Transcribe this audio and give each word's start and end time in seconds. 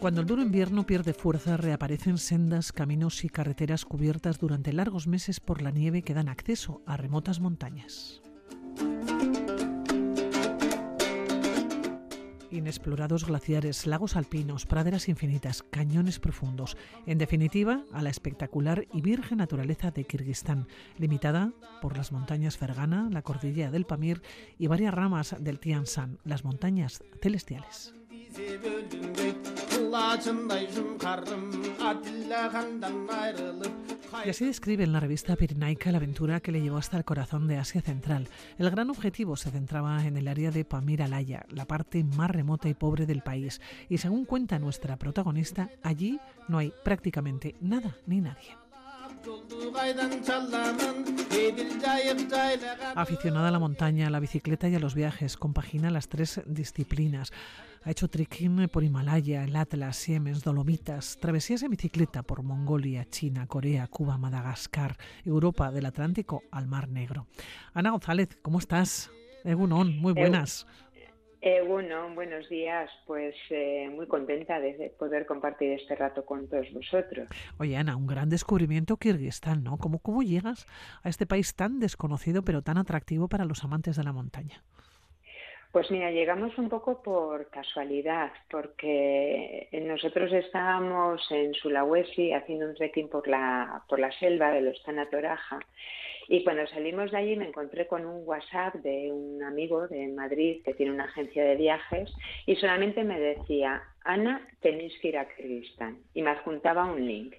Cuando 0.00 0.20
el 0.20 0.28
duro 0.28 0.42
invierno 0.42 0.86
pierde 0.86 1.12
fuerza, 1.12 1.56
reaparecen 1.56 2.18
sendas, 2.18 2.70
caminos 2.70 3.24
y 3.24 3.28
carreteras 3.28 3.84
cubiertas 3.84 4.38
durante 4.38 4.72
largos 4.72 5.08
meses 5.08 5.40
por 5.40 5.60
la 5.60 5.72
nieve 5.72 6.02
que 6.02 6.14
dan 6.14 6.28
acceso 6.28 6.82
a 6.86 6.96
remotas 6.96 7.40
montañas. 7.40 8.22
Inexplorados 12.52 13.26
glaciares, 13.26 13.86
lagos 13.86 14.14
alpinos, 14.14 14.66
praderas 14.66 15.08
infinitas, 15.08 15.64
cañones 15.64 16.20
profundos. 16.20 16.76
En 17.06 17.18
definitiva, 17.18 17.82
a 17.92 18.00
la 18.00 18.10
espectacular 18.10 18.86
y 18.92 19.00
virgen 19.00 19.38
naturaleza 19.38 19.90
de 19.90 20.04
Kirguistán, 20.04 20.68
limitada 20.96 21.52
por 21.82 21.96
las 21.96 22.12
montañas 22.12 22.56
Fergana, 22.56 23.08
la 23.10 23.22
cordillera 23.22 23.72
del 23.72 23.84
Pamir 23.84 24.22
y 24.58 24.68
varias 24.68 24.94
ramas 24.94 25.34
del 25.40 25.58
Tian 25.58 25.84
Shan, 25.84 26.18
las 26.24 26.44
montañas 26.44 27.02
celestiales. 27.20 27.94
Y 34.24 34.30
así 34.30 34.44
describe 34.44 34.84
en 34.84 34.92
la 34.92 35.00
revista 35.00 35.36
Pirinaica 35.36 35.90
la 35.90 35.98
aventura 35.98 36.40
que 36.40 36.52
le 36.52 36.60
llevó 36.60 36.76
hasta 36.78 36.96
el 36.96 37.04
corazón 37.04 37.46
de 37.46 37.56
Asia 37.56 37.80
Central. 37.80 38.28
El 38.58 38.70
gran 38.70 38.90
objetivo 38.90 39.36
se 39.36 39.50
centraba 39.50 40.04
en 40.04 40.16
el 40.16 40.28
área 40.28 40.50
de 40.50 40.64
Pamir 40.64 41.02
Alaya, 41.02 41.46
la 41.48 41.66
parte 41.66 42.04
más 42.04 42.30
remota 42.30 42.68
y 42.68 42.74
pobre 42.74 43.06
del 43.06 43.22
país. 43.22 43.60
Y 43.88 43.98
según 43.98 44.24
cuenta 44.24 44.58
nuestra 44.58 44.96
protagonista, 44.96 45.70
allí 45.82 46.20
no 46.48 46.58
hay 46.58 46.72
prácticamente 46.84 47.54
nada 47.60 47.96
ni 48.06 48.20
nadie. 48.20 48.67
Aficionada 52.94 53.48
a 53.48 53.50
la 53.50 53.58
montaña, 53.58 54.06
a 54.06 54.10
la 54.10 54.20
bicicleta 54.20 54.68
y 54.68 54.74
a 54.74 54.78
los 54.78 54.94
viajes, 54.94 55.36
compagina 55.36 55.90
las 55.90 56.08
tres 56.08 56.40
disciplinas. 56.46 57.32
Ha 57.84 57.90
hecho 57.90 58.08
trekking 58.08 58.68
por 58.68 58.84
Himalaya, 58.84 59.44
el 59.44 59.56
Atlas, 59.56 59.96
Siemens, 59.96 60.42
Dolomitas, 60.42 61.18
travesías 61.20 61.62
en 61.62 61.70
bicicleta 61.70 62.22
por 62.22 62.42
Mongolia, 62.42 63.08
China, 63.08 63.46
Corea, 63.46 63.86
Cuba, 63.86 64.18
Madagascar, 64.18 64.96
Europa, 65.24 65.70
del 65.70 65.86
Atlántico 65.86 66.42
al 66.50 66.66
Mar 66.66 66.88
Negro. 66.88 67.26
Ana 67.74 67.90
González, 67.90 68.36
¿cómo 68.42 68.58
estás? 68.58 69.10
Egunon, 69.44 69.98
muy 69.98 70.12
buenas. 70.12 70.66
Eh, 71.40 71.62
bueno, 71.62 72.12
buenos 72.14 72.48
días. 72.48 72.90
Pues 73.06 73.34
eh, 73.50 73.88
muy 73.94 74.06
contenta 74.06 74.58
de 74.58 74.92
poder 74.98 75.24
compartir 75.24 75.72
este 75.72 75.94
rato 75.94 76.24
con 76.24 76.48
todos 76.48 76.72
vosotros. 76.72 77.28
Oye, 77.58 77.76
Ana, 77.76 77.96
un 77.96 78.06
gran 78.06 78.28
descubrimiento 78.28 78.96
Kirguistán, 78.96 79.62
¿no? 79.62 79.76
¿Cómo, 79.78 80.00
¿Cómo 80.00 80.22
llegas 80.22 80.66
a 81.02 81.08
este 81.08 81.26
país 81.26 81.54
tan 81.54 81.78
desconocido 81.78 82.42
pero 82.42 82.62
tan 82.62 82.78
atractivo 82.78 83.28
para 83.28 83.44
los 83.44 83.62
amantes 83.62 83.96
de 83.96 84.04
la 84.04 84.12
montaña? 84.12 84.62
Pues 85.70 85.90
mira, 85.90 86.10
llegamos 86.10 86.56
un 86.56 86.70
poco 86.70 87.02
por 87.02 87.50
casualidad, 87.50 88.32
porque 88.50 89.68
nosotros 89.84 90.32
estábamos 90.32 91.20
en 91.30 91.52
Sulawesi 91.52 92.32
haciendo 92.32 92.66
un 92.66 92.74
trekking 92.74 93.10
por 93.10 93.28
la, 93.28 93.84
por 93.86 94.00
la 94.00 94.10
selva 94.12 94.50
de 94.50 94.62
los 94.62 94.82
Tanatoraja 94.82 95.60
y 96.28 96.44
cuando 96.44 96.66
salimos 96.66 97.10
de 97.10 97.16
allí 97.16 97.36
me 97.36 97.48
encontré 97.48 97.86
con 97.86 98.04
un 98.04 98.22
WhatsApp 98.26 98.74
de 98.76 99.10
un 99.10 99.42
amigo 99.42 99.88
de 99.88 100.08
Madrid 100.08 100.62
que 100.62 100.74
tiene 100.74 100.92
una 100.92 101.04
agencia 101.04 101.42
de 101.42 101.56
viajes 101.56 102.14
y 102.44 102.54
solamente 102.56 103.02
me 103.02 103.18
decía, 103.18 103.82
Ana, 104.04 104.46
tenéis 104.60 104.92
que 105.00 105.08
ir 105.08 105.18
a 105.18 105.26
Kirguistán. 105.26 105.98
Y 106.12 106.22
me 106.22 106.30
adjuntaba 106.30 106.84
un 106.84 107.06
link. 107.06 107.34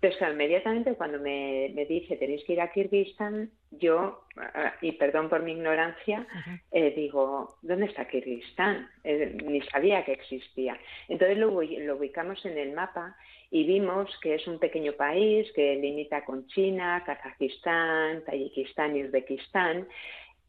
Entonces, 0.00 0.28
inmediatamente 0.32 0.94
cuando 0.94 1.18
me, 1.18 1.72
dice 1.86 2.16
tenéis 2.16 2.42
que 2.44 2.54
ir 2.54 2.62
a 2.62 2.72
Kirguistán, 2.72 3.50
yo, 3.72 4.24
ah, 4.36 4.74
y 4.80 4.92
perdón 4.92 5.28
por 5.28 5.42
mi 5.42 5.52
ignorancia, 5.52 6.26
eh, 6.72 6.92
digo, 6.96 7.58
¿dónde 7.60 7.86
está 7.86 8.08
Kirguistán? 8.08 8.88
Eh, 9.02 9.34
ni 9.44 9.62
sabía 9.62 10.04
que 10.04 10.12
existía. 10.12 10.78
Entonces 11.08 11.38
lo, 11.38 11.48
lo 11.62 11.96
ubicamos 11.96 12.44
en 12.44 12.58
el 12.58 12.72
mapa 12.72 13.16
y 13.50 13.64
vimos 13.64 14.10
que 14.20 14.34
es 14.34 14.46
un 14.46 14.58
pequeño 14.58 14.92
país 14.92 15.50
que 15.54 15.76
limita 15.76 16.24
con 16.24 16.46
China, 16.48 17.02
Kazajistán, 17.06 18.24
Tayikistán 18.24 18.96
y 18.96 19.04
Uzbekistán. 19.04 19.88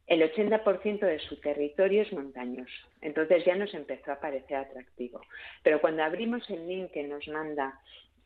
El 0.05 0.21
80% 0.29 0.99
de 0.99 1.19
su 1.19 1.39
territorio 1.39 2.01
es 2.01 2.11
montañoso, 2.11 2.87
entonces 2.99 3.45
ya 3.45 3.55
nos 3.55 3.73
empezó 3.73 4.11
a 4.11 4.19
parecer 4.19 4.57
atractivo. 4.57 5.21
Pero 5.63 5.79
cuando 5.79 6.03
abrimos 6.03 6.49
el 6.49 6.67
link 6.67 6.91
que 6.91 7.03
nos 7.03 7.25
manda 7.29 7.79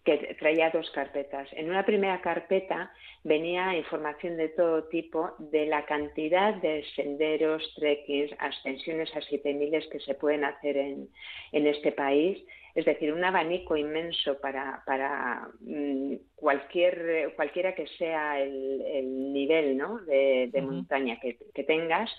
que 0.05 0.35
traía 0.39 0.69
dos 0.69 0.89
carpetas. 0.91 1.49
En 1.53 1.69
una 1.69 1.83
primera 1.83 2.21
carpeta 2.21 2.93
venía 3.23 3.75
información 3.75 4.37
de 4.37 4.49
todo 4.49 4.83
tipo 4.85 5.31
de 5.39 5.65
la 5.65 5.85
cantidad 5.85 6.53
de 6.53 6.85
senderos, 6.95 7.73
trekkings, 7.75 8.31
ascensiones 8.39 9.13
a 9.15 9.21
7000 9.21 9.89
que 9.89 9.99
se 9.99 10.13
pueden 10.13 10.45
hacer 10.45 10.77
en, 10.77 11.09
en 11.51 11.67
este 11.67 11.91
país 11.91 12.41
es 12.75 12.83
decir, 12.83 13.13
un 13.13 13.23
abanico 13.23 13.77
inmenso 13.77 14.37
para, 14.39 14.83
para 14.85 15.47
mm, 15.61 16.15
cualquier, 16.35 17.33
cualquiera 17.35 17.73
que 17.73 17.87
sea 17.97 18.41
el, 18.41 19.31
nivel 19.31 19.77
¿no? 19.77 19.99
de, 19.99 20.51
montaña 20.61 21.17
que, 21.21 21.63
tengas. 21.63 22.11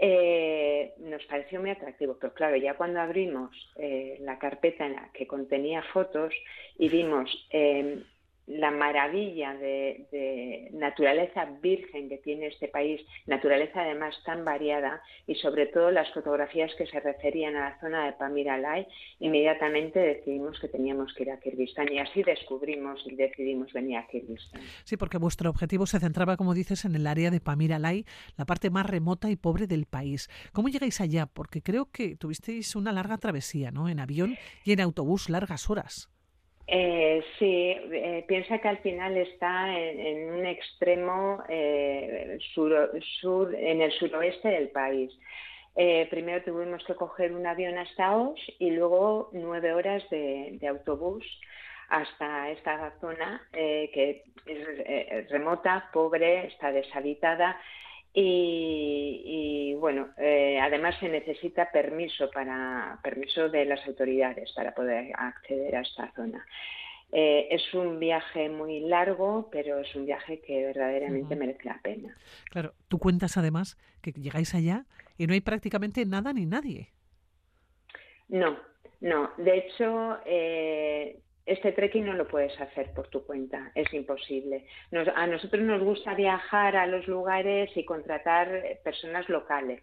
Eh, 0.00 0.94
nos 0.98 1.24
pareció 1.24 1.60
muy 1.60 1.70
atractivo, 1.70 2.16
pero 2.20 2.32
claro, 2.32 2.56
ya 2.56 2.74
cuando 2.74 3.00
abrimos 3.00 3.50
eh, 3.76 4.16
la 4.20 4.38
carpeta 4.38 4.86
en 4.86 4.94
la 4.94 5.10
que 5.12 5.26
contenía 5.26 5.82
fotos 5.92 6.32
y 6.78 6.88
vimos 6.88 7.28
eh, 7.50 8.04
la 8.48 8.70
maravilla 8.70 9.54
de, 9.54 10.70
naturaleza 10.72 11.44
virgen 11.60 12.08
que 12.08 12.18
tiene 12.18 12.46
este 12.46 12.68
país, 12.68 13.00
naturaleza 13.26 13.82
además 13.82 14.14
tan 14.24 14.44
variada 14.44 15.02
y 15.26 15.34
sobre 15.36 15.66
todo 15.66 15.90
las 15.90 16.10
fotografías 16.12 16.74
que 16.76 16.86
se 16.86 16.98
referían 17.00 17.56
a 17.56 17.70
la 17.70 17.80
zona 17.80 18.06
de 18.06 18.12
Pamiralai, 18.14 18.86
inmediatamente 19.20 19.98
decidimos 19.98 20.58
que 20.60 20.68
teníamos 20.68 21.12
que 21.14 21.24
ir 21.24 21.30
a 21.30 21.40
Kirguistán 21.40 21.92
y 21.92 21.98
así 21.98 22.22
descubrimos 22.22 23.00
y 23.06 23.16
decidimos 23.16 23.72
venir 23.72 23.98
a 23.98 24.06
Kirguistán. 24.06 24.62
Sí, 24.84 24.96
porque 24.96 25.18
vuestro 25.18 25.50
objetivo 25.50 25.86
se 25.86 26.00
centraba, 26.00 26.36
como 26.36 26.54
dices, 26.54 26.84
en 26.84 26.94
el 26.94 27.06
área 27.06 27.30
de 27.30 27.40
Pamiralai, 27.40 28.06
la 28.36 28.46
parte 28.46 28.70
más 28.70 28.86
remota 28.86 29.30
y 29.30 29.36
pobre 29.36 29.66
del 29.66 29.86
país. 29.86 30.28
¿Cómo 30.52 30.68
llegáis 30.68 31.00
allá? 31.00 31.26
Porque 31.26 31.62
creo 31.62 31.90
que 31.90 32.16
tuvisteis 32.16 32.76
una 32.76 32.92
larga 32.92 33.18
travesía, 33.18 33.70
¿no? 33.70 33.88
En 33.88 34.00
avión 34.00 34.36
y 34.64 34.72
en 34.72 34.80
autobús 34.80 35.28
largas 35.28 35.68
horas. 35.68 36.08
Eh, 36.70 37.24
sí, 37.38 37.74
eh, 37.92 38.26
piensa 38.28 38.58
que 38.58 38.68
al 38.68 38.76
final 38.78 39.16
está 39.16 39.74
en, 39.74 40.32
un 40.34 40.44
extremo 40.44 41.42
eh, 41.48 42.36
sur, 42.52 43.54
en 43.54 43.80
el 43.80 43.90
suroeste 43.92 44.48
del 44.48 44.68
país. 44.68 45.10
Eh, 45.76 46.06
primero 46.10 46.44
tuvimos 46.44 46.84
que 46.84 46.94
coger 46.94 47.32
un 47.32 47.46
avión 47.46 47.78
hasta 47.78 48.14
Osh 48.14 48.50
y 48.58 48.70
luego 48.72 49.30
nueve 49.32 49.72
horas 49.72 50.02
de, 50.10 50.60
autobús 50.68 51.24
hasta 51.88 52.50
esta 52.50 52.92
zona 53.00 53.40
que 53.52 54.24
es 54.44 55.30
remota, 55.30 55.88
pobre, 55.90 56.48
está 56.48 56.70
deshabitada 56.70 57.58
y, 58.14 59.74
bueno, 59.78 60.08
eh, 60.16 60.58
además 60.60 60.96
se 60.98 61.08
necesita 61.08 61.70
permiso 61.70 62.30
para 62.30 62.98
permiso 63.02 63.48
de 63.48 63.64
las 63.64 63.86
autoridades 63.86 64.52
para 64.52 64.74
poder 64.74 65.12
acceder 65.16 65.76
a 65.76 65.80
esta 65.80 66.12
zona. 66.14 66.44
Eh, 67.10 67.48
es 67.50 67.72
un 67.72 67.98
viaje 67.98 68.50
muy 68.50 68.80
largo, 68.80 69.48
pero 69.50 69.78
es 69.78 69.94
un 69.94 70.04
viaje 70.04 70.40
que 70.40 70.66
verdaderamente 70.66 71.36
merece 71.36 71.64
la 71.64 71.80
pena. 71.82 72.14
Claro, 72.50 72.74
tú 72.88 72.98
cuentas 72.98 73.36
además 73.36 73.78
que 74.02 74.12
llegáis 74.12 74.54
allá 74.54 74.84
y 75.16 75.26
no 75.26 75.32
hay 75.32 75.40
prácticamente 75.40 76.04
nada 76.04 76.32
ni 76.32 76.44
nadie. 76.44 76.90
No, 78.28 78.58
no. 79.00 79.30
De 79.38 79.58
hecho, 79.58 80.18
eh, 80.26 81.18
este 81.48 81.72
trekking 81.72 82.04
no 82.04 82.12
lo 82.12 82.28
puedes 82.28 82.58
hacer 82.60 82.92
por 82.92 83.08
tu 83.08 83.24
cuenta, 83.24 83.72
es 83.74 83.92
imposible. 83.94 84.66
a 85.14 85.26
nosotros 85.26 85.62
nos 85.62 85.82
gusta 85.82 86.14
viajar 86.14 86.76
a 86.76 86.86
los 86.86 87.08
lugares 87.08 87.74
y 87.76 87.84
contratar 87.84 88.78
personas 88.84 89.28
locales. 89.28 89.82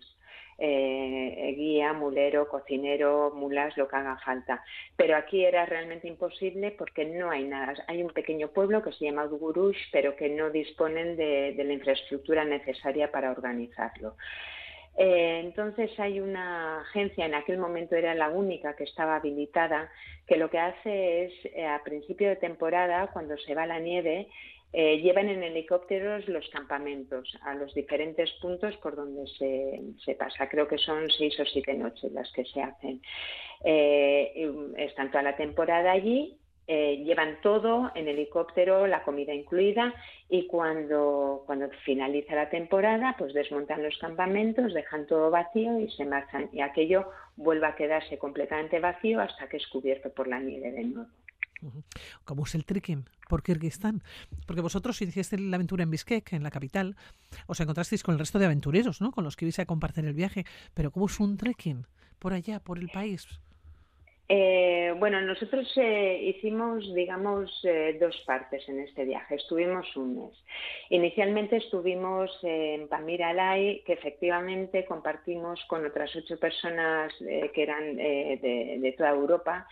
Eh, 0.57 1.53
guía, 1.57 1.91
mulero, 1.91 2.47
cocinero, 2.47 3.31
mulas, 3.35 3.75
lo 3.75 3.87
que 3.89 3.95
haga 3.97 4.17
falta. 4.23 4.63
Pero 4.95 5.17
aquí 5.17 5.43
era 5.43 5.65
realmente 5.65 6.07
imposible 6.07 6.71
porque 6.71 7.03
no 7.03 7.29
hay 7.29 7.43
nada. 7.43 7.73
Hay 7.87 8.01
un 8.01 8.11
pequeño 8.11 8.49
pueblo 8.49 8.81
que 8.81 8.93
se 8.93 9.05
llama 9.05 9.25
Ugurush, 9.25 9.89
pero 9.91 10.15
que 10.15 10.29
no 10.29 10.51
disponen 10.51 11.17
de 11.17 11.61
la 11.61 11.73
infraestructura 11.73 12.45
necesaria 12.45 13.11
para 13.11 13.31
organizarlo. 13.31 14.15
Eh, 14.97 15.41
entonces 15.43 15.91
hay 15.99 16.19
una 16.19 16.81
agencia, 16.81 17.25
en 17.25 17.35
aquel 17.35 17.57
momento 17.57 17.95
era 17.95 18.15
la 18.15 18.29
única 18.29 18.75
que 18.75 18.85
estaba 18.85 19.17
habilitada, 19.17 19.89
que 20.25 20.37
lo 20.37 20.49
que 20.49 20.59
hace 20.59 21.25
es, 21.25 21.33
eh, 21.53 21.65
a 21.65 21.83
principio 21.83 22.29
de 22.29 22.37
temporada, 22.37 23.07
cuando 23.11 23.37
se 23.37 23.53
va 23.55 23.65
la 23.65 23.79
nieve, 23.79 24.27
eh, 24.71 24.97
llevan 24.99 25.29
en 25.29 25.43
helicópteros 25.43 26.27
los 26.27 26.49
campamentos 26.49 27.37
a 27.43 27.53
los 27.53 27.73
diferentes 27.73 28.31
puntos 28.41 28.75
por 28.77 28.95
donde 28.95 29.27
se, 29.37 29.81
se 30.03 30.15
pasa. 30.15 30.49
Creo 30.49 30.67
que 30.67 30.77
son 30.77 31.09
seis 31.09 31.39
o 31.39 31.45
siete 31.45 31.73
noches 31.73 32.11
las 32.11 32.31
que 32.33 32.45
se 32.45 32.61
hacen. 32.61 33.01
están 34.77 35.11
toda 35.11 35.23
la 35.23 35.35
temporada 35.35 35.91
allí 35.91 36.37
eh, 36.67 37.03
llevan 37.03 37.39
todo 37.41 37.91
en 37.93 38.07
helicóptero, 38.07 38.87
la 38.87 39.03
comida 39.03 39.33
incluida, 39.33 39.93
y 40.29 40.47
cuando, 40.47 41.43
cuando 41.45 41.69
finaliza 41.85 42.35
la 42.35 42.49
temporada, 42.49 43.15
pues 43.17 43.33
desmontan 43.33 43.83
los 43.83 43.97
campamentos, 43.99 44.73
dejan 44.73 45.05
todo 45.05 45.29
vacío 45.29 45.79
y 45.79 45.89
se 45.91 46.05
marchan. 46.05 46.49
Y 46.51 46.61
aquello 46.61 47.09
vuelve 47.35 47.67
a 47.67 47.75
quedarse 47.75 48.17
completamente 48.17 48.79
vacío 48.79 49.21
hasta 49.21 49.47
que 49.47 49.57
es 49.57 49.67
cubierto 49.67 50.09
por 50.11 50.27
la 50.27 50.39
nieve 50.39 50.71
de 50.71 50.83
nuevo. 50.83 51.09
¿Cómo 52.25 52.43
es 52.43 52.55
el 52.55 52.65
trekking 52.65 53.05
por 53.29 53.43
Kirguistán? 53.43 54.03
Porque 54.45 54.61
vosotros 54.61 55.01
hicisteis 55.01 55.41
la 55.41 55.55
aventura 55.55 55.83
en 55.83 55.91
Bishkek, 55.91 56.33
en 56.33 56.43
la 56.43 56.51
capital, 56.51 56.95
os 57.47 57.59
encontrasteis 57.59 58.03
con 58.03 58.13
el 58.13 58.19
resto 58.19 58.39
de 58.39 58.45
aventureros, 58.45 59.01
¿no? 59.01 59.11
Con 59.11 59.23
los 59.23 59.35
que 59.35 59.45
ibais 59.45 59.59
a 59.59 59.65
compartir 59.65 60.05
el 60.05 60.13
viaje. 60.13 60.45
Pero 60.73 60.91
¿cómo 60.91 61.07
es 61.07 61.19
un 61.19 61.37
trekking 61.37 61.85
por 62.19 62.33
allá, 62.33 62.59
por 62.59 62.77
el 62.77 62.89
país? 62.89 63.27
Eh, 64.27 64.91
bueno, 64.97 65.21
nosotros 65.21 65.71
eh, 65.75 66.19
hicimos, 66.23 66.91
digamos, 66.95 67.51
eh, 67.63 67.95
dos 67.99 68.15
partes 68.25 68.67
en 68.67 68.79
este 68.79 69.05
viaje. 69.05 69.35
Estuvimos 69.35 69.95
un 69.95 70.15
mes. 70.15 70.43
Inicialmente 70.89 71.57
estuvimos 71.57 72.31
en 72.41 72.87
Pamir 72.87 73.23
Alay, 73.23 73.83
que 73.85 73.93
efectivamente 73.93 74.85
compartimos 74.85 75.63
con 75.65 75.85
otras 75.85 76.15
ocho 76.15 76.39
personas 76.39 77.13
que 77.19 77.61
eran 77.61 77.95
de, 77.95 78.95
toda 78.97 79.11
Europa, 79.11 79.67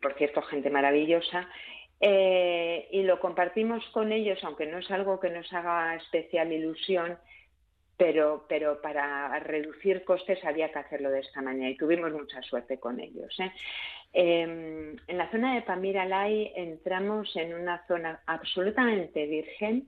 por 0.00 0.14
cierto, 0.14 0.42
gente 0.42 0.70
maravillosa. 0.70 1.48
y 2.00 3.02
lo 3.02 3.18
compartimos 3.20 3.84
con 3.92 4.12
ellos, 4.12 4.38
aunque 4.44 4.66
no 4.66 4.78
es 4.78 4.90
algo 4.90 5.18
que 5.20 5.30
nos 5.30 5.52
haga 5.52 5.96
especial 5.96 6.52
ilusión, 6.52 7.18
pero, 8.00 8.80
para 8.80 9.38
reducir 9.40 10.04
costes 10.04 10.42
había 10.44 10.72
que 10.72 10.78
hacerlo 10.78 11.10
de 11.10 11.20
esta 11.20 11.42
manera 11.42 11.68
y 11.68 11.76
tuvimos 11.76 12.10
mucha 12.12 12.40
suerte 12.42 12.78
con 12.78 12.98
ellos. 12.98 13.38
¿eh? 13.38 13.52
Em, 14.12 14.96
en 15.06 15.18
la 15.18 15.30
zona 15.30 15.54
de 15.54 15.62
Pamiralay 15.62 16.52
entramos 16.56 17.34
en 17.36 17.52
una 17.52 17.86
zona 17.86 18.22
absolutamente 18.26 19.26
virgen 19.26 19.86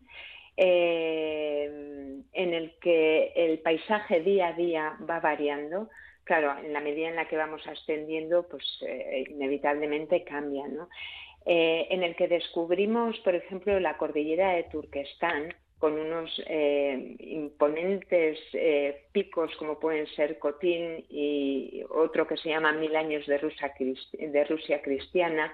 em, 0.57 2.23
en 2.33 2.55
el 2.55 2.75
que 2.81 3.33
el 3.35 3.61
paisaje 3.61 4.21
día 4.21 4.49
a 4.49 4.53
día 4.53 4.97
va 5.09 5.21
variando. 5.21 5.89
Claro, 6.25 6.57
en 6.59 6.73
la 6.73 6.81
medida 6.81 7.09
en 7.09 7.17
la 7.17 7.27
que 7.27 7.37
vamos 7.37 7.67
ascendiendo, 7.67 8.47
pues 8.47 8.65
eh, 8.87 9.25
inevitablemente 9.31 10.23
cambia, 10.23 10.69
¿no? 10.69 10.89
Eh, 11.45 11.89
en 11.91 12.05
el 12.05 12.15
que 12.15 12.29
descubrimos, 12.29 13.19
por 13.21 13.35
ejemplo, 13.35 13.81
la 13.81 13.97
cordillera 13.97 14.53
de 14.53 14.65
Turquestán, 14.65 15.53
con 15.83 15.99
unos 15.99 16.31
eh, 16.47 17.17
imponentes 17.19 18.39
eh, 18.53 19.07
picos 19.11 19.51
como 19.57 19.81
pueden 19.81 20.07
ser 20.15 20.39
Cotín 20.39 21.05
y 21.11 21.83
otro 21.91 22.25
que 22.25 22.37
se 22.37 22.51
llama 22.51 22.71
Mil 22.71 22.95
años 22.95 23.27
de 23.27 23.37
Rusia, 23.39 23.75
de 24.13 24.45
Rusia 24.45 24.81
cristiana. 24.81 25.53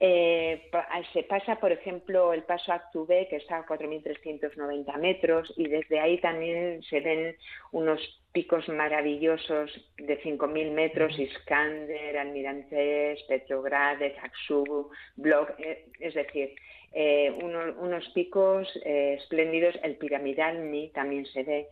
Eh, 0.00 0.70
se 1.12 1.24
pasa, 1.24 1.56
por 1.56 1.70
ejemplo, 1.70 2.32
el 2.32 2.44
paso 2.44 2.72
Actubé, 2.72 3.28
que 3.28 3.36
está 3.36 3.58
a 3.58 3.66
4.390 3.66 4.96
metros, 4.98 5.52
y 5.58 5.68
desde 5.68 6.00
ahí 6.00 6.18
también 6.18 6.82
se 6.84 7.00
ven 7.00 7.36
unos 7.72 8.00
picos 8.32 8.66
maravillosos 8.70 9.70
de 9.98 10.18
5.000 10.22 10.70
metros, 10.70 11.18
Iskander, 11.18 12.16
Almirantes, 12.16 13.22
Petrograd, 13.24 14.02
Aksu, 14.22 14.90
Blok, 15.16 15.52
es 16.00 16.14
decir, 16.14 16.54
eh, 16.94 17.32
unos 17.40 18.06
picos 18.10 18.68
eh, 18.84 19.16
espléndidos, 19.18 19.74
el 19.82 19.96
piramidal 19.96 20.70
Ni 20.70 20.88
también 20.88 21.24
se 21.26 21.42
ve. 21.42 21.68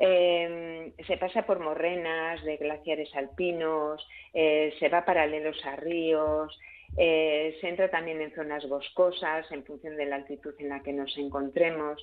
Eh, 0.00 0.92
se 1.06 1.16
pasa 1.16 1.44
por 1.44 1.58
morrenas 1.58 2.42
de 2.44 2.56
glaciares 2.56 3.14
alpinos, 3.14 4.06
se 4.32 4.88
va 4.88 5.04
paralelos 5.04 5.62
a 5.66 5.76
ríos, 5.76 6.58
se 6.96 7.68
entra 7.68 7.90
también 7.90 8.22
en 8.22 8.34
zonas 8.34 8.66
boscosas 8.68 9.50
en 9.52 9.64
función 9.64 9.96
de 9.96 10.06
la 10.06 10.16
altitud 10.16 10.54
en 10.58 10.70
la 10.70 10.82
que 10.82 10.94
nos 10.94 11.16
encontremos. 11.18 12.02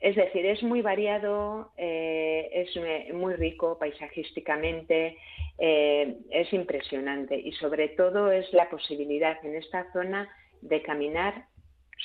Es 0.00 0.16
decir, 0.16 0.46
es 0.46 0.62
muy 0.62 0.80
variado, 0.80 1.72
es 1.76 2.70
muy 3.12 3.34
rico 3.34 3.78
paisajísticamente, 3.78 5.18
es 5.58 6.52
impresionante 6.52 7.36
y 7.36 7.52
sobre 7.52 7.88
todo 7.90 8.32
es 8.32 8.50
la 8.54 8.70
posibilidad 8.70 9.36
en 9.44 9.56
esta 9.56 9.92
zona 9.92 10.30
de 10.62 10.80
caminar 10.80 11.46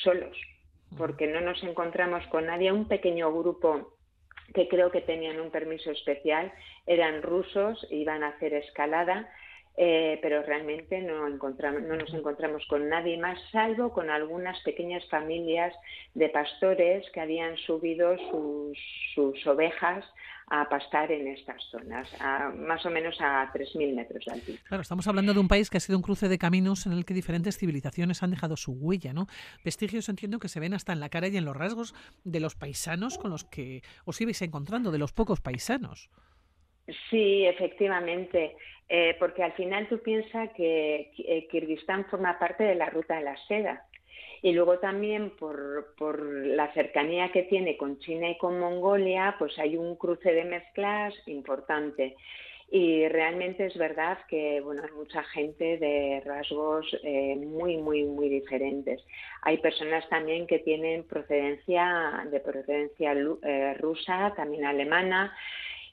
solos, 0.03 0.37
porque 0.97 1.27
no 1.27 1.41
nos 1.41 1.61
encontramos 1.63 2.25
con 2.27 2.45
nadie, 2.45 2.71
un 2.71 2.87
pequeño 2.87 3.31
grupo 3.31 3.93
que 4.53 4.67
creo 4.67 4.91
que 4.91 5.01
tenían 5.01 5.39
un 5.39 5.51
permiso 5.51 5.91
especial, 5.91 6.51
eran 6.85 7.21
rusos, 7.21 7.85
iban 7.91 8.23
a 8.23 8.29
hacer 8.29 8.53
escalada, 8.53 9.29
eh, 9.77 10.17
pero 10.23 10.41
realmente 10.41 10.99
no, 11.01 11.27
encontramos, 11.27 11.83
no 11.83 11.95
nos 11.95 12.11
encontramos 12.11 12.65
con 12.67 12.89
nadie 12.89 13.17
más, 13.17 13.39
salvo 13.51 13.93
con 13.93 14.09
algunas 14.09 14.59
pequeñas 14.61 15.07
familias 15.07 15.73
de 16.15 16.29
pastores 16.29 17.05
que 17.11 17.21
habían 17.21 17.55
subido 17.57 18.17
sus, 18.31 18.77
sus 19.13 19.45
ovejas 19.45 20.03
a 20.49 20.67
pastar 20.69 21.11
en 21.11 21.27
estas 21.27 21.61
zonas, 21.69 22.09
más 22.55 22.85
o 22.85 22.89
menos 22.89 23.17
a 23.19 23.51
3.000 23.53 23.93
metros 23.93 24.23
de 24.25 24.31
altitud. 24.31 24.59
Claro, 24.63 24.81
estamos 24.81 25.05
hablando 25.05 25.33
de 25.33 25.39
un 25.39 25.49
país 25.49 25.69
que 25.69 25.77
ha 25.77 25.81
sido 25.81 25.97
un 25.97 26.01
cruce 26.01 26.29
de 26.29 26.37
caminos 26.37 26.85
en 26.85 26.93
el 26.93 27.03
que 27.03 27.13
diferentes 27.13 27.57
civilizaciones 27.57 28.23
han 28.23 28.31
dejado 28.31 28.55
su 28.55 28.71
huella, 28.71 29.13
¿no? 29.13 29.27
Vestigios 29.65 30.07
entiendo 30.07 30.39
que 30.39 30.47
se 30.47 30.61
ven 30.61 30.73
hasta 30.73 30.93
en 30.93 31.01
la 31.01 31.09
cara 31.09 31.27
y 31.27 31.35
en 31.35 31.43
los 31.43 31.55
rasgos 31.55 31.93
de 32.23 32.39
los 32.39 32.55
paisanos 32.55 33.17
con 33.17 33.29
los 33.29 33.43
que 33.43 33.83
os 34.05 34.21
ibais 34.21 34.41
encontrando, 34.41 34.91
de 34.91 34.99
los 34.99 35.11
pocos 35.11 35.41
paisanos. 35.41 36.09
Sí, 37.09 37.45
efectivamente, 37.45 38.55
eh, 38.87 39.15
porque 39.19 39.43
al 39.43 39.53
final 39.53 39.87
tú 39.89 39.99
piensas 39.99 40.49
que 40.53 41.11
Kirguistán 41.49 42.05
forma 42.05 42.39
parte 42.39 42.63
de 42.63 42.75
la 42.75 42.89
ruta 42.89 43.17
de 43.17 43.23
la 43.23 43.37
seda 43.47 43.85
y 44.41 44.53
luego 44.53 44.79
también 44.79 45.31
por, 45.31 45.93
por, 45.97 46.21
la 46.23 46.71
cercanía 46.73 47.31
que 47.31 47.43
tiene 47.43 47.77
con 47.77 47.99
China 47.99 48.29
y 48.29 48.37
con 48.37 48.59
Mongolia, 48.59 49.35
pues 49.39 49.57
hay 49.57 49.75
un 49.77 49.95
cruce 49.95 50.31
de 50.31 50.45
mezclas 50.45 51.13
importante. 51.25 52.15
Y 52.69 53.07
realmente 53.07 53.65
es 53.65 53.77
verdad 53.77 54.17
que 54.27 54.59
bueno, 54.59 54.83
hay 54.83 54.91
mucha 54.91 55.23
gente 55.23 55.77
de 55.77 56.21
rasgos 56.25 56.85
eh, 57.01 57.35
muy, 57.37 57.77
muy, 57.77 58.03
muy 58.03 58.27
diferentes. 58.27 59.01
Hay 59.43 59.57
personas 59.59 60.07
también 60.09 60.45
que 60.47 60.59
tienen 60.59 61.05
procedencia 61.05 62.27
de 62.29 62.39
procedencia 62.41 63.13
eh, 63.13 63.73
rusa, 63.75 64.33
también 64.35 64.65
alemana, 64.65 65.33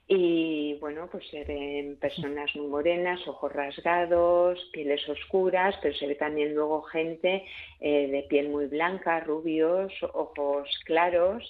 y 0.07 0.77
bueno, 0.81 1.09
pues 1.11 1.27
se 1.31 1.45
ven 1.45 1.97
personas 1.97 2.55
muy 2.57 2.67
morenas, 2.67 3.27
ojos 3.27 3.53
rasgados, 3.53 4.59
pieles 4.73 5.09
oscuras, 5.09 5.75
pero 5.81 5.97
se 5.97 6.07
ve 6.07 6.15
también 6.15 6.55
luego 6.55 6.83
gente 6.83 7.45
eh, 7.81 8.09
de 8.09 8.23
piel 8.29 8.51
muy 8.51 8.67
blanca, 8.67 9.21
rubios, 9.21 9.93
ojos 10.13 10.69
claros. 10.85 11.43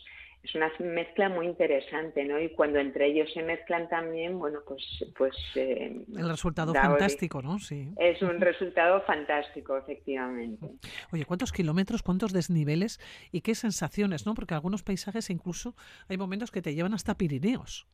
Es 0.45 0.55
una 0.55 0.71
mezcla 0.79 1.31
muy 1.31 1.47
interesante, 1.47 2.23
¿no? 2.23 2.39
Y 2.39 2.51
cuando 2.51 2.79
entre 2.79 3.07
ellos 3.07 3.33
se 3.33 3.43
mezclan 3.43 3.89
también, 3.89 4.39
bueno, 4.39 4.61
pues... 4.69 4.85
pues 5.17 5.35
eh, 5.55 6.05
El 6.15 6.29
resultado 6.29 6.75
fantástico, 6.75 7.41
¿no? 7.41 7.59
Sí. 7.59 7.89
Es 7.97 8.21
un 8.21 8.39
resultado 8.41 9.01
fantástico, 9.01 9.77
efectivamente. 9.79 10.69
Oye, 11.13 11.25
¿cuántos 11.25 11.51
kilómetros, 11.51 12.03
cuántos 12.03 12.35
desniveles 12.35 13.01
y 13.33 13.41
qué 13.41 13.55
sensaciones, 13.55 14.27
¿no? 14.27 14.35
Porque 14.35 14.53
algunos 14.53 14.83
paisajes 14.83 15.31
incluso 15.31 15.75
hay 16.09 16.19
momentos 16.19 16.51
que 16.51 16.61
te 16.61 16.75
llevan 16.75 16.93
hasta 16.93 17.17
Pirineos. 17.17 17.89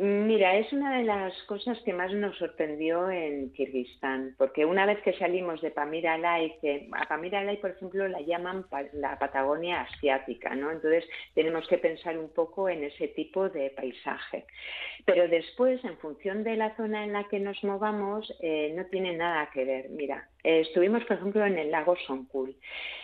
Mira, 0.00 0.54
es 0.56 0.72
una 0.72 0.96
de 0.96 1.02
las 1.02 1.34
cosas 1.48 1.76
que 1.80 1.92
más 1.92 2.12
nos 2.12 2.38
sorprendió 2.38 3.10
en 3.10 3.52
Kirguistán, 3.52 4.36
porque 4.38 4.64
una 4.64 4.86
vez 4.86 5.02
que 5.02 5.12
salimos 5.14 5.60
de 5.60 5.72
Pamir 5.72 6.06
Alay, 6.06 6.56
que 6.60 6.88
a 6.92 7.08
Pamir 7.08 7.34
Alay, 7.34 7.56
por 7.56 7.70
ejemplo, 7.70 8.06
la 8.06 8.20
llaman 8.20 8.64
la 8.92 9.18
Patagonia 9.18 9.80
asiática, 9.80 10.54
¿no? 10.54 10.70
Entonces 10.70 11.04
tenemos 11.34 11.66
que 11.66 11.78
pensar 11.78 12.16
un 12.16 12.28
poco 12.28 12.68
en 12.68 12.84
ese 12.84 13.08
tipo 13.08 13.48
de 13.48 13.70
paisaje. 13.70 14.46
Pero 15.04 15.26
después, 15.26 15.82
en 15.84 15.98
función 15.98 16.44
de 16.44 16.54
la 16.54 16.76
zona 16.76 17.02
en 17.02 17.12
la 17.12 17.24
que 17.24 17.40
nos 17.40 17.64
movamos, 17.64 18.32
eh, 18.40 18.72
no 18.76 18.84
tiene 18.86 19.16
nada 19.16 19.50
que 19.52 19.64
ver. 19.64 19.88
Mira, 19.90 20.28
eh, 20.44 20.60
estuvimos, 20.60 21.04
por 21.04 21.16
ejemplo, 21.16 21.44
en 21.44 21.58
el 21.58 21.70
lago 21.70 21.96
Sonkul. 22.06 22.56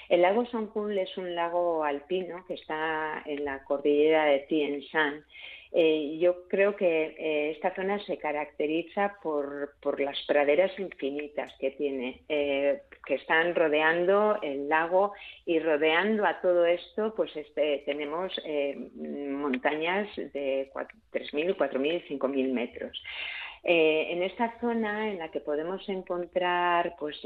El 0.09 0.23
lago 0.23 0.47
Sonkul 0.47 0.97
es 0.99 1.17
un 1.17 1.35
lago 1.35 1.85
alpino 1.85 2.45
que 2.47 2.55
está 2.55 3.23
en 3.27 3.45
la 3.45 3.65
cordillera 3.65 4.27
de 4.27 4.41
Tien 4.41 4.81
Shan 4.81 5.25
eh, 5.77 6.19
yo 6.21 6.47
creo 6.47 6.77
que 6.77 7.17
eh, 7.19 7.51
esta 7.51 7.75
zona 7.75 7.99
se 8.05 8.17
caracteriza 8.17 9.17
por, 9.21 9.75
por, 9.83 9.99
las 9.99 10.17
praderas 10.25 10.71
infinitas 10.79 11.53
que 11.59 11.73
tiene, 11.73 12.23
que 12.29 13.15
están 13.17 13.57
rodeando 13.57 14.39
el 14.41 14.69
lago 14.69 15.15
y 15.45 15.59
rodeando 15.59 16.27
a 16.27 16.41
todo 16.41 16.65
esto, 16.65 17.13
pues 17.17 17.35
este, 17.35 17.83
tenemos 17.87 18.33
montañas 18.95 20.09
de 20.15 20.71
3.000, 21.13 21.57
4.000, 21.57 22.07
5.000 22.07 22.53
metros. 22.53 23.03
En 23.65 24.23
esta 24.23 24.59
zona 24.61 25.11
en 25.11 25.19
la 25.19 25.31
que 25.31 25.41
podemos 25.41 25.89
encontrar 25.89 26.97
pues, 26.99 27.17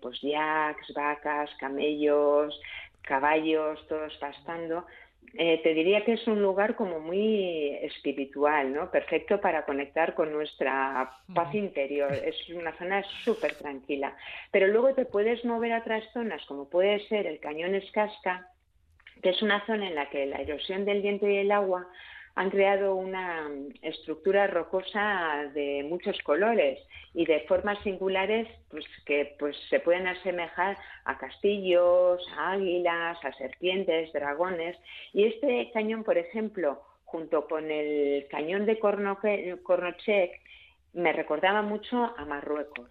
pues 0.00 0.20
yaks, 0.20 0.94
vacas, 0.94 1.50
camellos, 1.58 2.60
caballos, 3.02 3.86
todos 3.88 4.16
pastando, 4.18 4.86
eh, 5.34 5.60
te 5.62 5.74
diría 5.74 6.04
que 6.04 6.14
es 6.14 6.26
un 6.26 6.42
lugar 6.42 6.74
como 6.74 6.98
muy 6.98 7.76
espiritual, 7.82 8.72
¿no? 8.72 8.90
Perfecto 8.90 9.40
para 9.40 9.64
conectar 9.64 10.14
con 10.14 10.32
nuestra 10.32 11.18
paz 11.32 11.54
interior. 11.54 12.12
Es 12.12 12.36
una 12.50 12.76
zona 12.76 13.04
súper 13.24 13.54
tranquila. 13.54 14.16
Pero 14.50 14.66
luego 14.66 14.92
te 14.94 15.04
puedes 15.04 15.44
mover 15.44 15.72
a 15.72 15.78
otras 15.80 16.04
zonas, 16.12 16.44
como 16.46 16.68
puede 16.68 17.06
ser 17.06 17.26
el 17.26 17.38
Cañón 17.38 17.76
Escasca, 17.76 18.48
que 19.22 19.30
es 19.30 19.40
una 19.42 19.64
zona 19.66 19.88
en 19.88 19.94
la 19.94 20.10
que 20.10 20.26
la 20.26 20.38
erosión 20.38 20.84
del 20.84 21.02
viento 21.02 21.28
y 21.28 21.36
el 21.36 21.52
agua 21.52 21.86
han 22.34 22.50
creado 22.50 22.94
una 22.94 23.48
estructura 23.82 24.46
rocosa 24.46 25.50
de 25.54 25.84
muchos 25.88 26.18
colores 26.22 26.78
y 27.14 27.26
de 27.26 27.40
formas 27.40 27.78
singulares 27.82 28.48
pues 28.70 28.84
que 29.04 29.34
pues 29.38 29.56
se 29.68 29.80
pueden 29.80 30.06
asemejar 30.06 30.78
a 31.04 31.18
castillos, 31.18 32.26
a 32.36 32.52
águilas, 32.52 33.18
a 33.24 33.32
serpientes, 33.34 34.12
dragones 34.12 34.76
y 35.12 35.24
este 35.24 35.70
cañón, 35.72 36.04
por 36.04 36.18
ejemplo, 36.18 36.82
junto 37.04 37.48
con 37.48 37.70
el 37.70 38.26
cañón 38.28 38.66
de 38.66 38.78
Kornochek 38.78 40.40
me 40.92 41.12
recordaba 41.12 41.62
mucho 41.62 42.14
a 42.16 42.24
Marruecos. 42.24 42.90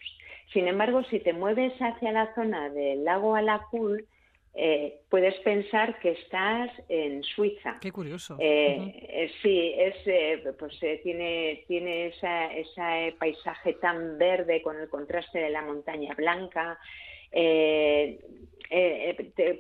Sin 0.54 0.68
embargo, 0.68 1.04
si 1.04 1.20
te 1.20 1.34
mueves 1.34 1.74
hacia 1.80 2.12
la 2.12 2.34
zona 2.34 2.70
del 2.70 3.04
lago 3.04 3.36
Alakul, 3.36 4.08
eh, 4.56 5.02
puedes 5.10 5.36
pensar 5.36 6.00
que 6.00 6.12
estás 6.12 6.72
en 6.90 7.24
Suiza. 7.24 7.78
Qué 7.80 7.92
curioso. 7.92 8.36
Eh, 8.40 9.08
eh, 9.08 9.32
sí, 9.42 9.74
es, 9.78 9.96
pues 10.58 10.78
tiene, 11.04 11.64
tiene 11.68 12.08
ese 12.08 13.16
paisaje 13.20 13.74
tan 13.74 14.18
verde 14.18 14.62
con 14.62 14.78
el 14.78 14.90
contraste 14.90 15.40
de 15.40 15.50
la 15.52 15.62
montaña 15.62 16.14
blanca. 16.16 16.80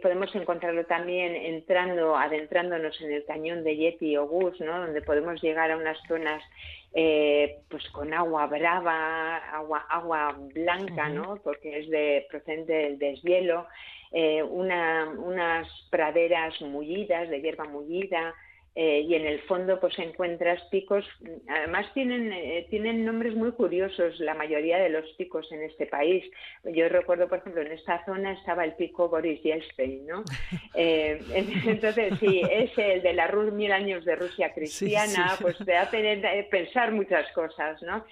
podemos 0.01 0.36
encontrarlo 0.36 0.86
también 0.86 1.36
entrando, 1.36 2.17
adentrándonos 2.17 3.00
en 3.01 3.13
el 3.13 3.25
cañón 3.25 3.63
de 3.63 3.77
Yeti 3.77 4.17
o 4.17 4.27
Gus, 4.27 4.60
¿no? 4.60 4.81
donde 4.81 5.01
podemos 5.03 5.41
llegar 5.41 5.72
a 5.72 5.77
unas 5.77 5.98
zonas 6.08 6.43
pues 6.91 7.88
con 7.91 8.13
agua 8.13 8.48
brava, 8.48 9.38
agua, 9.38 9.86
agua 9.88 10.36
blanca, 10.53 11.10
¿no? 11.10 11.39
porque 11.43 11.79
es 11.79 11.89
de 11.89 12.25
procedente 12.29 12.74
del 12.74 12.98
deshielo. 12.98 13.67
Eh, 14.12 14.42
unas 14.44 15.68
praderas 15.92 16.60
mullidas, 16.62 17.30
de 17.30 17.42
hierba 17.42 17.66
mullida, 17.66 18.34
eh, 18.81 19.05
y 19.09 19.13
en 19.13 19.25
el 19.25 19.41
fondo 19.41 19.77
pues 19.81 20.00
encuentras 20.00 20.63
picos, 20.71 21.03
además 21.50 21.86
tienen, 21.93 22.31
eh, 22.31 22.65
tienen 22.69 23.03
nombres 23.03 23.36
muy 23.36 23.51
curiosos 23.51 24.17
la 24.21 24.36
mayoría 24.36 24.77
de 24.77 24.88
los 24.88 25.03
picos 25.17 25.51
en 25.51 25.63
este 25.63 25.86
país. 25.86 26.24
Yo 26.63 26.88
recuerdo, 26.88 27.27
por 27.27 27.39
ejemplo, 27.39 27.62
en 27.62 27.74
esta 27.74 28.05
zona 28.05 28.31
estaba 28.31 28.63
el 28.63 28.75
pico 28.75 29.09
Boris 29.09 29.43
Yeltsin, 29.43 30.07
¿no? 30.07 30.24
Eh, 30.75 31.19
entonces, 31.65 32.13
sí, 32.19 32.41
es 32.50 32.77
el 32.77 33.01
de 33.01 33.13
la 33.13 33.27
mil 33.51 33.71
años 33.71 34.05
de 34.05 34.15
Rusia 34.15 34.53
cristiana, 34.53 35.36
pues 35.41 35.57
te 35.57 35.75
hace 35.75 36.48
pensar 36.50 36.93
muchas 36.93 37.29
cosas, 37.33 37.81
¿no? 37.81 38.05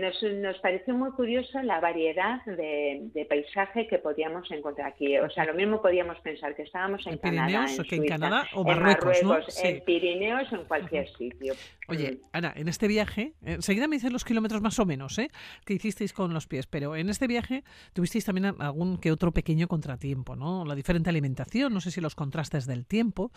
nos, 0.00 0.22
nos 0.22 0.58
pareció 0.58 0.94
muy 0.94 1.10
curioso 1.12 1.62
la 1.62 1.80
variedad 1.80 2.44
de, 2.44 3.26
paisaje 3.28 3.86
que 3.86 3.98
podíamos 3.98 4.50
encontrar 4.50 4.88
aquí. 4.88 5.16
O 5.18 5.30
sea, 5.30 5.46
lo 5.46 5.54
mismo 5.54 5.80
podíamos 5.80 6.18
pensar 6.20 6.54
que 6.54 6.62
estábamos 6.62 7.06
en, 7.06 7.16
Canadá, 7.18 7.66
en, 7.70 7.82
que 7.84 7.96
en 7.96 8.06
Canadá 8.06 8.46
o 8.54 8.64
Marruecos, 8.64 9.22
¿no? 9.22 9.38
Pirineos 9.86 10.52
o 10.52 10.56
en 10.56 10.64
cualquier 10.64 11.08
sitio. 11.16 11.54
Oye, 11.88 12.12
mm. 12.12 12.28
Ana, 12.32 12.52
en 12.54 12.68
este 12.68 12.88
viaje, 12.88 13.32
enseguida 13.42 13.88
me 13.88 13.96
dicen 13.96 14.12
los 14.12 14.24
kilómetros 14.24 14.60
más 14.60 14.78
o 14.78 14.84
menos 14.84 15.18
¿eh? 15.18 15.30
que 15.64 15.74
hicisteis 15.74 16.12
con 16.12 16.34
los 16.34 16.46
pies, 16.46 16.66
pero 16.66 16.96
en 16.96 17.08
este 17.08 17.26
viaje 17.26 17.62
tuvisteis 17.94 18.24
también 18.24 18.54
algún 18.58 18.98
que 18.98 19.12
otro 19.12 19.32
pequeño 19.32 19.68
contratiempo, 19.68 20.36
¿no? 20.36 20.64
La 20.64 20.74
diferente 20.74 21.08
alimentación, 21.08 21.72
no 21.72 21.80
sé 21.80 21.90
si 21.90 22.00
los 22.00 22.14
contrastes 22.14 22.66
del 22.66 22.84
tiempo. 22.86 23.30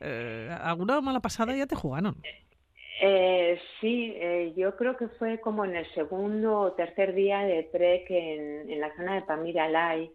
Eh, 0.00 0.54
¿Alguna 0.60 1.00
mala 1.00 1.20
pasada 1.20 1.56
ya 1.56 1.66
te 1.66 1.74
jugaron? 1.74 2.16
Eh, 3.00 3.58
sí, 3.80 4.12
eh, 4.16 4.52
yo 4.56 4.76
creo 4.76 4.96
que 4.96 5.08
fue 5.08 5.40
como 5.40 5.64
en 5.64 5.74
el 5.74 5.86
segundo 5.94 6.60
o 6.60 6.72
tercer 6.72 7.14
día 7.14 7.40
de 7.40 7.64
trek 7.64 8.08
en, 8.10 8.70
en 8.70 8.80
la 8.80 8.94
zona 8.96 9.16
de 9.16 9.22
Pamiralay. 9.22 10.10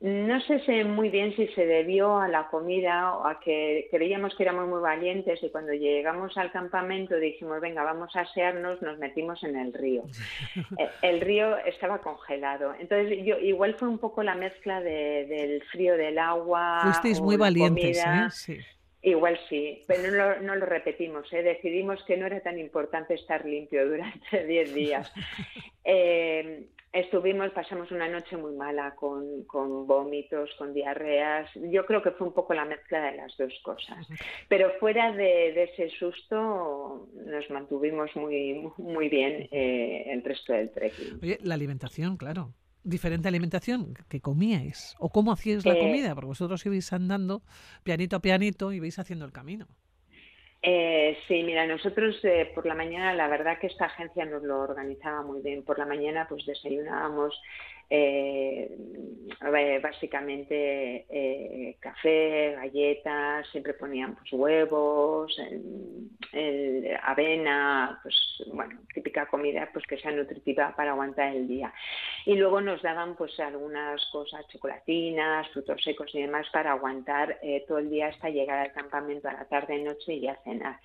No 0.00 0.40
sé 0.40 0.84
muy 0.84 1.08
bien 1.08 1.34
si 1.34 1.48
se 1.48 1.66
debió 1.66 2.18
a 2.18 2.28
la 2.28 2.46
comida 2.48 3.16
o 3.16 3.26
a 3.26 3.40
que 3.40 3.88
creíamos 3.90 4.32
que 4.36 4.44
éramos 4.44 4.68
muy 4.68 4.80
valientes 4.80 5.42
y 5.42 5.50
cuando 5.50 5.72
llegamos 5.72 6.36
al 6.38 6.52
campamento 6.52 7.16
dijimos, 7.16 7.60
venga, 7.60 7.82
vamos 7.82 8.14
a 8.14 8.20
asearnos, 8.20 8.80
nos 8.80 8.98
metimos 8.98 9.42
en 9.42 9.56
el 9.56 9.72
río. 9.72 10.04
Eh, 10.78 10.88
el 11.02 11.20
río 11.20 11.56
estaba 11.58 11.98
congelado. 11.98 12.74
Entonces, 12.78 13.18
yo 13.24 13.38
igual 13.38 13.74
fue 13.74 13.88
un 13.88 13.98
poco 13.98 14.22
la 14.22 14.34
mezcla 14.34 14.80
del 14.80 15.62
frío 15.72 15.96
del 15.96 16.18
agua. 16.18 16.80
Fuisteis 16.82 17.20
muy 17.20 17.36
valientes, 17.36 17.98
¿eh? 17.98 18.28
Sí. 18.30 18.58
Igual 19.08 19.38
sí, 19.48 19.84
pero 19.86 20.02
no 20.02 20.10
lo, 20.10 20.40
no 20.42 20.54
lo 20.56 20.66
repetimos. 20.66 21.32
¿eh? 21.32 21.42
Decidimos 21.42 22.02
que 22.04 22.16
no 22.16 22.26
era 22.26 22.40
tan 22.40 22.58
importante 22.58 23.14
estar 23.14 23.44
limpio 23.44 23.88
durante 23.88 24.44
10 24.46 24.74
días. 24.74 25.12
Eh, 25.90 26.68
estuvimos, 26.92 27.50
pasamos 27.52 27.90
una 27.92 28.08
noche 28.08 28.36
muy 28.36 28.54
mala 28.54 28.94
con, 28.94 29.44
con, 29.44 29.86
vómitos, 29.86 30.50
con 30.58 30.74
diarreas. 30.74 31.48
Yo 31.54 31.86
creo 31.86 32.02
que 32.02 32.10
fue 32.10 32.26
un 32.26 32.34
poco 32.34 32.52
la 32.52 32.66
mezcla 32.66 33.10
de 33.10 33.16
las 33.16 33.34
dos 33.38 33.54
cosas. 33.62 34.06
Pero 34.50 34.70
fuera 34.80 35.12
de, 35.12 35.62
ese 35.62 35.88
susto, 35.98 37.08
nos 37.14 37.48
mantuvimos 37.48 38.14
muy, 38.16 38.70
muy 38.76 39.08
bien 39.08 39.48
eh, 39.50 40.12
el 40.12 40.22
resto 40.22 40.52
del 40.52 40.70
trekking. 40.72 41.20
Oye, 41.22 41.38
la 41.42 41.54
alimentación, 41.54 42.18
claro 42.18 42.52
diferente 42.88 43.28
alimentación 43.28 43.94
que 44.08 44.20
comíais 44.20 44.96
o 44.98 45.10
cómo 45.10 45.32
hacíais 45.32 45.64
la 45.64 45.74
eh, 45.74 45.78
comida, 45.78 46.14
porque 46.14 46.34
vosotros 46.34 46.64
ibais 46.66 46.92
andando 46.92 47.42
pianito 47.84 48.16
a 48.16 48.20
pianito 48.20 48.72
y 48.72 48.80
vais 48.80 48.98
haciendo 48.98 49.24
el 49.24 49.32
camino. 49.32 49.66
Eh, 50.60 51.16
sí, 51.28 51.44
mira, 51.44 51.66
nosotros 51.66 52.18
eh, 52.24 52.50
por 52.54 52.66
la 52.66 52.74
mañana, 52.74 53.14
la 53.14 53.28
verdad 53.28 53.58
que 53.60 53.68
esta 53.68 53.86
agencia 53.86 54.24
nos 54.24 54.42
lo 54.42 54.58
organizaba 54.60 55.22
muy 55.22 55.40
bien. 55.40 55.62
Por 55.62 55.78
la 55.78 55.86
mañana, 55.86 56.26
pues 56.28 56.44
desayunábamos 56.46 57.40
eh, 57.90 58.76
básicamente 59.82 61.06
eh, 61.08 61.76
café, 61.80 62.54
galletas, 62.56 63.46
siempre 63.50 63.74
ponían 63.74 64.14
pues, 64.14 64.32
huevos, 64.32 65.40
avena, 67.02 67.98
pues 68.02 68.14
bueno, 68.52 68.80
típica 68.92 69.26
comida 69.26 69.68
pues 69.72 69.86
que 69.86 69.98
sea 69.98 70.12
nutritiva 70.12 70.74
para 70.76 70.90
aguantar 70.90 71.34
el 71.34 71.48
día. 71.48 71.72
Y 72.26 72.34
luego 72.36 72.60
nos 72.60 72.82
daban 72.82 73.16
pues 73.16 73.38
algunas 73.40 74.04
cosas, 74.12 74.46
chocolatinas, 74.48 75.48
frutos 75.50 75.82
secos 75.82 76.14
y 76.14 76.22
demás 76.22 76.46
para 76.52 76.72
aguantar 76.72 77.38
eh, 77.42 77.64
todo 77.66 77.78
el 77.78 77.90
día 77.90 78.08
hasta 78.08 78.28
llegar 78.28 78.58
al 78.58 78.72
campamento 78.72 79.28
a 79.28 79.32
la 79.32 79.44
tarde, 79.46 79.78
noche 79.82 80.14
y 80.14 80.28
a 80.28 80.36
cenar. 80.44 80.78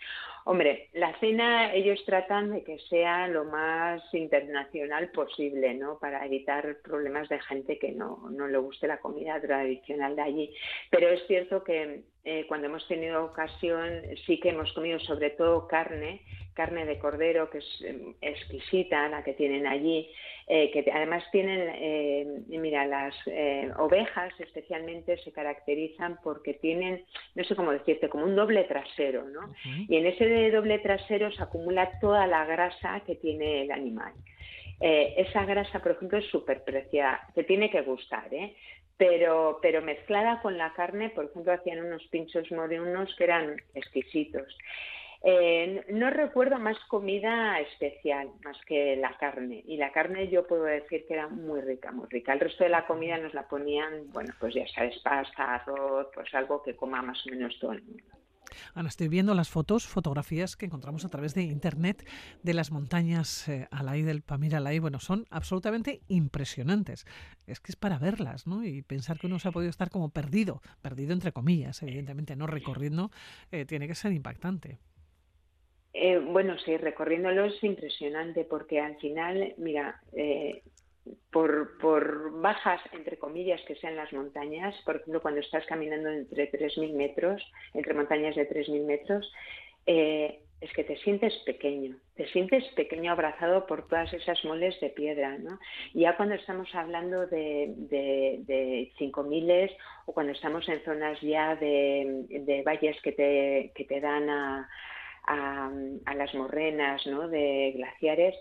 Hombre, 0.46 0.90
la 0.94 1.18
cena 1.20 1.74
ellos 1.74 2.04
tratan 2.06 2.52
de 2.52 2.64
que 2.64 2.78
sea 2.90 3.28
lo 3.28 3.46
más 3.46 4.02
internacional 4.14 5.10
posible, 5.12 5.74
¿no? 5.74 5.98
Para 6.00 6.26
evitar 6.26 6.78
problemas 6.84 7.30
de 7.30 7.40
gente 7.40 7.80
que 7.80 7.92
no, 7.92 8.30
no 8.30 8.48
le 8.48 8.58
guste 8.58 8.88
la 8.88 9.00
comida 9.00 9.40
tradicional 9.40 10.16
de 10.16 10.22
allí. 10.22 10.56
Pero 10.90 11.10
es 11.10 11.26
cierto 11.28 11.64
que 11.64 12.04
eh, 12.25 12.46
cuando 12.48 12.68
hemos 12.68 12.88
tenido 12.88 13.25
ocasión 13.25 14.01
sí 14.25 14.39
que 14.39 14.50
hemos 14.50 14.72
comido 14.72 14.98
sobre 15.01 15.32
todo 15.32 15.68
carne, 15.68 16.22
carne 16.53 16.86
de 16.86 16.98
cordero 16.98 17.50
que 17.50 17.58
es 17.58 17.82
em, 17.84 18.13
exquisita 18.22 19.10
la 19.10 19.25
que 19.25 19.34
tienen 19.34 19.68
allí, 19.68 20.10
eh, 20.48 20.72
que 20.72 20.89
además 20.89 21.25
tienen, 21.34 21.70
eh, 21.75 22.25
mira, 22.48 22.86
las 22.86 23.13
ovejas 23.77 24.32
especialmente 24.39 25.18
se 25.18 25.34
caracterizan 25.34 26.18
porque 26.24 26.53
tienen, 26.53 27.03
no 27.36 27.44
sé 27.44 27.58
cómo 27.58 27.74
decirte, 27.74 28.08
como 28.08 28.24
un 28.24 28.38
doble 28.38 28.63
trasero, 28.63 29.25
¿no? 29.25 29.53
Y 29.89 29.98
en 29.98 30.06
ese 30.06 30.50
doble 30.51 30.80
trasero 30.80 31.30
se 31.30 31.44
acumula 31.44 32.00
toda 32.00 32.25
la 32.25 32.46
grasa 32.46 33.01
que 33.06 33.15
tiene 33.15 33.63
el 33.63 33.72
animal. 33.72 34.13
esa 34.80 35.46
grasa, 35.46 35.82
por 35.82 35.94
ejemplo, 35.94 36.18
es 36.20 36.25
súper 36.27 36.63
preciada, 36.63 37.27
te 37.36 37.44
tiene 37.44 37.70
que 37.70 37.82
gustar, 37.82 38.34
¿eh? 38.34 38.56
Pero, 38.98 39.60
pero 39.62 39.82
mezclada 39.82 40.42
con 40.42 40.58
la 40.58 40.74
carne, 40.74 41.10
por 41.10 41.26
ejemplo, 41.26 41.54
hacían 41.54 41.86
unos 41.86 42.04
pinchos 42.08 42.52
morenos 42.52 43.14
que 43.18 43.24
eran 43.24 43.58
exquisitos. 43.74 44.58
Eh, 45.26 45.86
no 45.88 46.10
recuerdo 46.10 46.60
más 46.60 46.78
comida 46.90 47.58
especial, 47.62 48.30
más 48.44 48.58
que 48.66 48.98
la 48.98 49.18
carne. 49.18 49.64
Y 49.66 49.78
la 49.78 49.94
carne 49.94 50.28
yo 50.28 50.46
puedo 50.46 50.66
decir 50.66 51.06
que 51.08 51.14
era 51.14 51.30
muy 51.30 51.62
rica, 51.62 51.92
muy 51.94 52.08
rica. 52.10 52.34
El 52.34 52.42
resto 52.42 52.66
de 52.66 52.70
la 52.70 52.86
comida 52.86 53.18
nos 53.18 53.34
la 53.34 53.48
ponían, 53.48 54.12
bueno, 54.12 54.34
pues 54.40 54.54
ya 54.54 54.68
sabes, 54.68 55.00
pasta, 55.00 55.56
arroz, 55.56 56.08
pues 56.14 56.34
algo 56.34 56.62
que 56.62 56.76
coma 56.76 57.02
más 57.02 57.26
o 57.26 57.30
menos 57.30 57.58
todo 57.58 57.72
el 57.72 57.84
mundo. 57.84 58.04
Ana, 58.74 58.89
estoy 58.89 59.07
viendo 59.07 59.33
las 59.33 59.50
fotos, 59.50 59.88
fotografías 59.88 60.55
que 60.55 60.65
encontramos 60.65 61.05
a 61.05 61.10
través 61.10 61.33
de 61.33 61.43
internet 61.43 62.07
de 62.43 62.53
las 62.53 62.72
montañas 62.72 63.48
eh, 63.48 63.67
Alay 63.72 64.01
del 64.01 64.22
Pamir 64.22 64.55
Alay. 64.55 64.79
Bueno, 64.79 65.00
son 65.00 65.25
absolutamente 65.29 66.01
impresionantes. 66.07 67.05
Es 67.48 67.60
que 67.60 67.72
es 67.72 67.75
para 67.75 68.00
verlas, 68.00 68.48
¿no? 68.48 68.63
Y 68.65 68.81
pensar 68.81 69.19
que 69.19 69.27
uno 69.27 69.39
se 69.39 69.48
ha 69.48 69.51
podido 69.51 69.69
estar 69.69 69.89
como 69.89 70.10
perdido, 70.10 70.62
perdido 70.81 71.13
entre 71.13 71.31
comillas, 71.31 71.81
evidentemente, 71.83 72.36
no 72.36 72.48
recorriendo, 72.48 73.12
eh, 73.51 73.65
tiene 73.65 73.88
que 73.88 73.95
ser 73.95 74.12
impactante. 74.12 74.79
Eh, 75.93 76.17
bueno, 76.17 76.57
sí, 76.65 76.75
recorriéndolo 76.75 77.45
es 77.45 77.63
impresionante 77.63 78.45
porque 78.45 78.79
al 78.79 78.98
final, 78.98 79.53
mira, 79.57 80.01
eh, 80.13 80.63
por, 81.31 81.77
por 81.79 82.39
bajas, 82.41 82.81
entre 82.93 83.17
comillas, 83.17 83.62
que 83.67 83.75
sean 83.75 83.95
las 83.95 84.12
montañas, 84.13 84.75
por 84.86 84.98
ejemplo, 84.98 85.22
cuando 85.22 85.41
estás 85.41 85.65
caminando 85.65 86.10
entre 86.10 86.51
3.000 86.51 86.93
metros, 86.93 87.41
entre 87.74 87.93
montañas 87.93 88.36
de 88.36 88.50
3.000 88.50 88.86
metros, 88.86 89.31
eh, 89.86 90.39
es 90.63 90.72
que 90.72 90.86
te 90.86 90.95
sientes 90.98 91.33
pequeño, 91.45 91.98
te 92.15 92.25
sientes 92.29 92.63
pequeño 92.75 93.12
abrazado 93.12 93.67
por 93.67 93.86
todas 93.88 94.13
esas 94.13 94.43
moles 94.45 94.79
de 94.79 94.89
piedra, 94.91 95.38
¿no? 95.38 95.60
ya 95.93 96.15
cuando 96.15 96.36
estamos 96.36 96.74
hablando 96.74 97.27
de, 97.27 97.74
de, 97.75 98.39
de 98.45 98.91
5.000 98.98 99.75
o 100.05 100.13
cuando 100.13 100.31
estamos 100.31 100.67
en 100.69 100.81
zonas 100.86 101.19
ya 101.19 101.57
de, 101.57 102.63
valles 102.65 102.95
que 103.01 103.12
te, 103.12 103.74
que 103.75 103.83
te 103.83 104.00
dan 104.00 104.29
a, 104.29 104.69
a, 105.25 106.15
las 106.15 106.33
morrenas 106.33 107.05
¿no? 107.07 107.27
de 107.27 107.74
glaciares, 107.75 108.36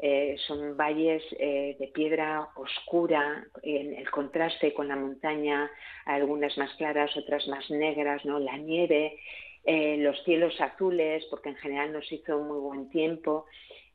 eh, 0.00 0.36
son 0.46 0.76
valles 0.76 1.24
eh, 1.40 1.76
de 1.76 1.88
piedra 1.88 2.50
oscura, 2.54 3.44
en 3.64 3.94
el 3.94 4.08
contraste 4.12 4.72
con 4.72 4.86
la 4.86 4.94
montaña, 4.94 5.68
algunas 6.04 6.56
más 6.56 6.72
claras, 6.74 7.16
otras 7.16 7.48
más 7.48 7.68
negras, 7.68 8.24
¿no? 8.24 8.38
la 8.38 8.56
nieve, 8.56 9.18
eh, 9.64 9.96
los 9.98 10.22
cielos 10.22 10.60
azules, 10.60 11.26
porque 11.30 11.48
en 11.48 11.56
general 11.56 11.92
nos 11.92 12.10
hizo 12.12 12.38
muy 12.38 12.60
buen 12.60 12.90
tiempo. 12.90 13.46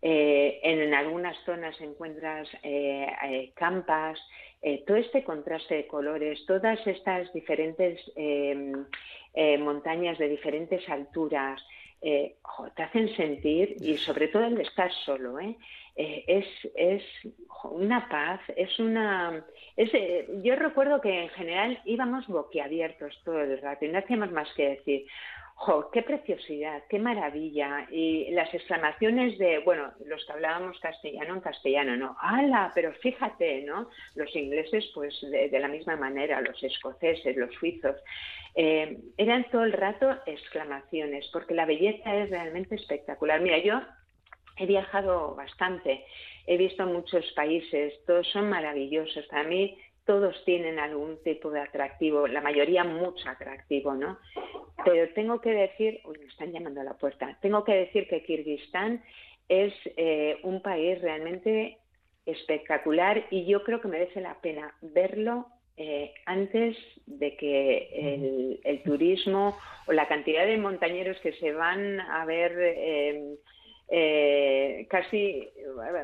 en, 0.01 0.93
algunas 0.93 1.38
zonas 1.45 1.79
encuentras 1.79 2.50
campas, 3.55 4.19
todo 4.86 4.98
este 4.98 5.24
contraste 5.24 5.75
de 5.75 5.88
colores, 5.88 6.45
todas 6.45 6.86
estas 6.86 7.31
diferentes 7.31 8.01
montañas 9.60 10.17
de 10.17 10.27
diferentes 10.27 10.89
alturas, 10.89 11.63
te 12.01 12.83
hacen 12.83 13.15
sentir, 13.15 13.77
y 13.79 13.95
sobre 13.98 14.27
todo 14.27 14.43
el 14.43 14.60
estar 14.60 14.91
solo, 15.05 15.39
¿eh? 15.39 15.55
Eh, 15.95 16.23
es, 16.27 16.45
es 16.75 17.03
una 17.63 18.09
paz, 18.09 18.41
es 18.55 18.79
una... 18.79 19.45
Eh, 19.77 20.27
yo 20.43 20.55
recuerdo 20.55 21.00
que 21.01 21.23
en 21.23 21.29
general 21.29 21.79
íbamos 21.85 22.27
boquiabiertos 22.27 23.21
todo 23.23 23.41
el 23.41 23.62
rato 23.62 23.85
y 23.85 23.89
no 23.89 24.00
hacíamos 24.00 24.31
más 24.31 24.51
que 24.55 24.69
decir, 24.69 25.05
¡Jo, 25.55 25.89
qué 25.91 26.01
preciosidad, 26.01 26.83
qué 26.89 27.00
maravilla! 27.00 27.88
Y 27.91 28.31
las 28.31 28.53
exclamaciones 28.53 29.38
de, 29.38 29.59
bueno, 29.59 29.93
los 30.05 30.25
que 30.25 30.33
hablábamos 30.33 30.79
castellano 30.79 31.35
en 31.35 31.41
castellano, 31.41 31.95
¿no? 31.95 32.17
¡Hala! 32.19 32.71
Pero 32.75 32.91
fíjate, 32.93 33.62
¿no? 33.62 33.88
Los 34.15 34.35
ingleses, 34.35 34.91
pues 34.93 35.15
de, 35.21 35.59
la 35.59 35.67
misma 35.67 35.95
manera, 35.95 36.41
los 36.41 36.62
escoceses, 36.62 37.38
los 37.38 37.53
suizos, 37.55 37.95
eh, 38.55 38.97
eran 39.15 39.50
todo 39.51 39.63
el 39.63 39.73
rato 39.73 40.17
exclamaciones, 40.25 41.29
porque 41.31 41.53
la 41.53 41.65
belleza 41.65 42.13
es 42.15 42.29
realmente 42.29 42.75
espectacular. 42.75 43.39
Mira, 43.39 43.59
yo 43.59 43.79
He 44.57 44.65
viajado 44.65 45.36
bastante, 45.36 46.05
he 46.45 46.57
visto 46.57 46.86
muchos 46.86 47.25
países, 47.36 47.93
todos 48.05 48.27
son 48.29 48.50
maravillosos. 48.50 49.25
Para 49.27 49.43
mí 49.43 49.77
todos 50.05 50.36
tienen 50.45 50.79
algún 50.79 51.22
tipo 51.24 51.50
de 51.50 51.62
atractivo, 51.62 52.27
la 52.27 52.41
mayoría 52.41 52.83
mucho 52.83 53.29
atractivo, 53.29 53.93
¿no? 53.93 54.19
Pero 54.83 55.13
tengo 55.13 55.39
que 55.39 55.51
decir, 55.51 56.01
uy, 56.05 56.19
me 56.19 56.25
están 56.25 56.51
llamando 56.51 56.81
a 56.81 56.83
la 56.83 56.98
puerta, 56.98 57.38
tengo 57.41 57.63
que 57.63 57.74
decir 57.74 58.07
que 58.07 58.24
Kirguistán 58.24 59.03
es 59.48 59.74
eh, 59.98 60.39
un 60.43 60.62
país 60.62 61.01
realmente 61.01 61.77
espectacular 62.25 63.25
y 63.31 63.45
yo 63.45 63.63
creo 63.63 63.81
que 63.81 63.88
merece 63.88 64.22
la 64.22 64.39
pena 64.41 64.74
verlo 64.81 65.48
eh, 65.75 66.13
antes 66.25 66.77
de 67.05 67.36
que 67.36 68.60
el, 68.63 68.83
turismo 68.83 69.57
o 69.88 69.91
la 69.91 70.07
cantidad 70.07 70.45
de 70.45 70.57
montañeros 70.57 71.17
que 71.22 71.33
se 71.33 71.51
van 71.51 72.00
a 72.00 72.25
ver 72.25 72.53
eh, 72.60 73.36
eh, 73.89 74.87
casi 74.89 75.49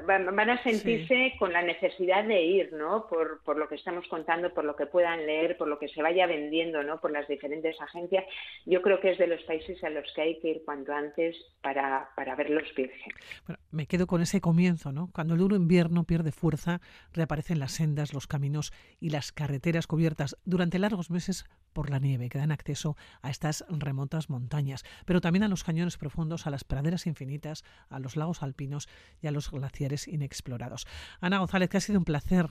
van 0.06 0.50
a 0.50 0.64
sentirse 0.64 1.34
con 1.40 1.54
la 1.54 1.62
necesidad 1.62 2.24
de 2.24 2.42
ir, 2.42 2.74
¿no? 2.74 3.08
Por, 3.08 3.42
por, 3.44 3.58
lo 3.58 3.68
que 3.68 3.76
estamos 3.76 4.08
contando, 4.08 4.54
por 4.54 4.66
lo 4.66 4.76
que 4.76 4.86
puedan 4.86 5.26
leer, 5.26 5.58
por 5.58 5.68
lo 5.68 5.80
que 5.80 5.88
se 5.88 6.02
vaya 6.02 6.28
vendiendo, 6.28 6.84
¿no? 6.84 7.00
Por 7.00 7.12
las 7.12 7.28
diferentes 7.28 7.80
agencias. 7.82 8.26
Yo 8.66 8.82
creo 8.82 9.00
que 9.00 9.12
es 9.12 9.18
de 9.18 9.28
los 9.28 9.42
países 9.44 9.84
a 9.84 9.90
los 9.90 10.06
que 10.14 10.22
hay 10.22 10.40
que 10.40 10.50
ir 10.50 10.62
cuanto 10.66 10.94
antes 10.94 11.36
para, 11.62 12.10
para 12.16 12.36
verlos 12.36 12.64
virgen. 12.76 13.14
Bueno, 13.48 13.60
me 13.72 13.88
quedo 13.88 14.08
con 14.08 14.22
ese 14.22 14.42
comienzo, 14.42 14.92
¿no? 14.92 15.10
Cuando 15.14 15.34
el 15.34 15.40
duro 15.40 15.56
invierno 15.56 16.04
pierde 16.04 16.32
fuerza, 16.32 16.82
reaparecen 17.14 17.60
las 17.60 17.72
sendas, 17.72 18.14
los 18.14 18.28
caminos 18.28 18.74
y 19.00 19.10
las 19.10 19.32
carreteras 19.32 19.88
cubiertas 19.88 20.38
durante 20.46 20.80
largos 20.80 21.10
meses 21.10 21.46
por 21.80 21.92
la 21.92 22.00
nieve 22.00 22.28
que 22.28 22.40
dan 22.40 22.52
acceso 22.52 22.98
a 23.22 23.30
estas 23.30 23.64
remotas 23.70 24.30
montañas, 24.30 24.84
pero 25.06 25.22
también 25.22 25.44
a 25.44 25.48
los 25.48 25.64
cañones 25.64 25.98
profundos, 25.98 26.46
a 26.46 26.50
las 26.50 26.66
praderas 26.66 27.08
infinitas, 27.08 27.64
a 27.88 28.00
los 28.00 28.18
lagos 28.18 28.44
alpinos 28.44 28.90
y 29.22 29.28
a 29.28 29.32
los 29.32 29.50
glaciares 29.50 30.06
inexplorados. 30.06 30.86
Ana 31.22 31.38
González, 31.38 31.70
que 31.70 31.78
ha 31.78 31.80
sido 31.80 32.00
un 32.00 32.04
placer. 32.04 32.48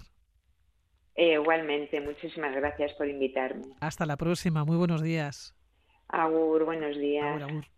igualmente, 1.14 2.00
muchísimas 2.00 2.56
gracias 2.56 2.94
por 2.94 3.06
invitarme. 3.06 3.66
Hasta 3.80 4.06
la 4.06 4.16
próxima, 4.16 4.64
muy 4.64 4.78
buenos 4.78 5.02
días. 5.02 5.54
Agur, 6.08 6.64
buenos 6.64 6.96
días. 6.96 7.68